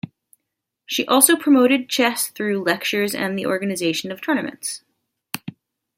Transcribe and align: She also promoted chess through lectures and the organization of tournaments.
She 0.87 1.05
also 1.05 1.35
promoted 1.35 1.87
chess 1.87 2.29
through 2.29 2.63
lectures 2.63 3.13
and 3.13 3.37
the 3.37 3.45
organization 3.45 4.11
of 4.11 4.19
tournaments. 4.19 4.83